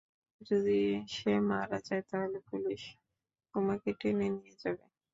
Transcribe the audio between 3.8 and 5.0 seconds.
টেনে নিয়ে যাবে।